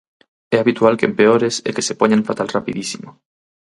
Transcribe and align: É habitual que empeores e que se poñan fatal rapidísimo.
É 0.55 0.57
habitual 0.59 0.97
que 0.99 1.07
empeores 1.09 1.55
e 1.67 1.69
que 1.75 1.85
se 1.87 1.97
poñan 1.99 2.25
fatal 2.29 2.47
rapidísimo. 2.55 3.09